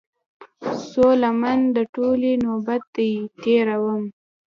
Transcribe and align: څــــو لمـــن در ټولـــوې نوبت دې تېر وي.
څــــو 0.87 1.07
لمـــن 1.21 1.59
در 1.75 1.85
ټولـــوې 1.93 2.33
نوبت 2.45 2.81
دې 2.95 3.09
تېر 3.41 3.67
وي. 3.83 3.99